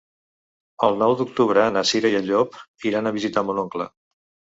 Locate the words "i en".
2.13-2.25